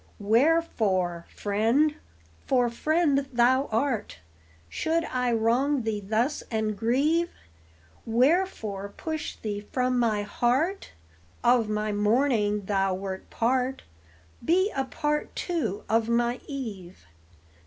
Wherefore, 0.17 1.27
friend, 1.29 1.93
for 2.47 2.71
friend 2.71 3.29
thou 3.31 3.67
art, 3.71 4.17
Should 4.67 5.03
I 5.03 5.31
wrong 5.31 5.83
thee 5.83 5.99
thus 5.99 6.41
and 6.49 6.75
grieve? 6.75 7.29
Wherefore 8.03 8.89
push 8.97 9.35
thee 9.35 9.59
from 9.71 9.99
my 9.99 10.23
heart? 10.23 10.93
Of 11.43 11.69
my 11.69 11.91
morning 11.91 12.65
thou 12.65 12.95
wert 12.95 13.29
part; 13.29 13.83
Be 14.43 14.71
a 14.75 14.85
part 14.85 15.35
too 15.35 15.83
of 15.87 16.09
my 16.09 16.39
eve. 16.47 17.05